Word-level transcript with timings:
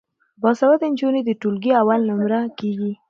باسواده 0.41 0.85
نجونې 0.93 1.21
د 1.25 1.29
ټولګي 1.41 1.71
اول 1.81 1.99
نمره 2.09 2.39
کیږي. 2.59 2.91